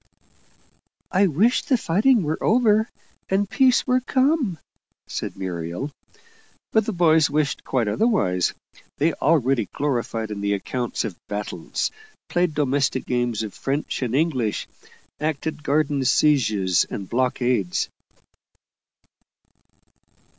[1.11, 2.89] "I wish the fighting were over,
[3.29, 4.57] and peace were come,"
[5.05, 5.91] said Muriel.
[6.71, 8.55] But the boys wished quite otherwise;
[8.97, 11.91] they already gloried in the accounts of battles,
[12.29, 14.67] played domestic games of French and English,
[15.19, 17.87] acted garden sieges and blockades.